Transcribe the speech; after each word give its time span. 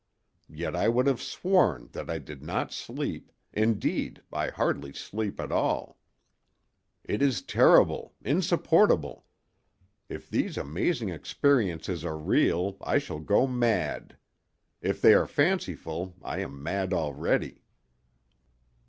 Yet 0.49 0.75
I 0.75 0.87
would 0.89 1.05
have 1.05 1.21
sworn 1.21 1.89
that 1.91 2.09
I 2.09 2.17
did 2.17 2.41
not 2.41 2.73
sleep—indeed, 2.73 4.23
I 4.33 4.49
hardly 4.49 4.93
sleep 4.93 5.39
at 5.39 5.51
all. 5.51 5.99
It 7.03 7.21
is 7.21 7.43
terrible, 7.43 8.15
insupportable! 8.19 9.27
If 10.09 10.27
these 10.27 10.57
amazing 10.57 11.09
experiences 11.09 12.03
are 12.03 12.17
real 12.17 12.77
I 12.81 12.97
shall 12.97 13.19
go 13.19 13.45
mad; 13.45 14.17
if 14.81 14.99
they 15.01 15.13
are 15.13 15.27
fanciful 15.27 16.15
I 16.23 16.39
am 16.39 16.63
mad 16.63 16.93
already. 16.95 17.61